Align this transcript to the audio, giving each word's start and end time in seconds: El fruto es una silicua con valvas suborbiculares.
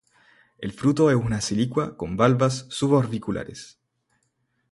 El 0.57 0.71
fruto 0.71 1.11
es 1.11 1.15
una 1.15 1.41
silicua 1.41 1.95
con 1.95 2.17
valvas 2.17 2.65
suborbiculares. 2.71 3.79